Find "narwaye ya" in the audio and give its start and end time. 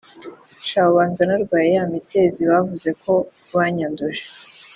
1.27-1.85